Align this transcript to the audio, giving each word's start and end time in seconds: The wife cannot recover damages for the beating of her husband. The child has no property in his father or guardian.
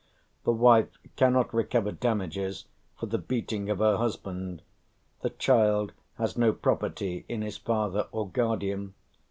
The 0.45 0.51
wife 0.51 0.97
cannot 1.15 1.53
recover 1.53 1.91
damages 1.91 2.65
for 2.99 3.05
the 3.05 3.19
beating 3.19 3.69
of 3.69 3.77
her 3.77 3.97
husband. 3.97 4.63
The 5.21 5.29
child 5.29 5.91
has 6.17 6.35
no 6.35 6.53
property 6.53 7.23
in 7.29 7.43
his 7.43 7.57
father 7.57 8.07
or 8.11 8.27
guardian. 8.27 8.95